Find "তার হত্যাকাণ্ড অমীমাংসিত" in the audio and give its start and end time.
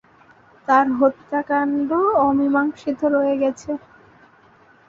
0.67-2.99